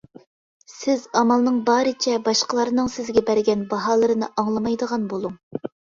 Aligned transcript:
سىز 0.75 1.01
ئامالنىڭ 1.19 1.59
بارىچە 1.67 2.13
باشقىلارنىڭ 2.29 2.89
سىزگە 2.95 3.23
بەرگەن 3.29 3.63
باھالىرىنى 3.75 4.31
ئاڭلىمايدىغان 4.43 5.07
بۇلۇڭ. 5.13 5.37